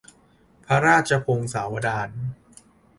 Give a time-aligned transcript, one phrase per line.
[0.65, 2.09] พระราชพงศาวดาร